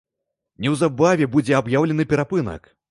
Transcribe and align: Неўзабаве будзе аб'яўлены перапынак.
Неўзабаве 0.65 1.29
будзе 1.37 1.53
аб'яўлены 1.61 2.11
перапынак. 2.17 2.77